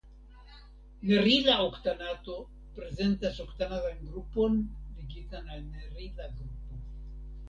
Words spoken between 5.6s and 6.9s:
nerila grupo.